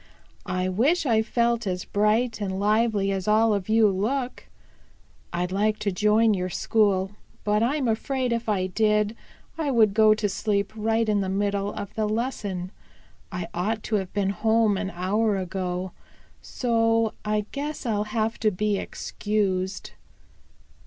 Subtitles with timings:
[0.47, 4.47] "I wish I felt as bright and lively as all of you look.
[5.31, 7.11] I'd like to join your school,
[7.43, 9.15] but I'm afraid if I did
[9.59, 12.71] I would go to sleep right in the middle of the lesson.
[13.31, 15.91] I ought to have been home an hour ago.
[16.41, 19.91] So I guess I'll have to be excused."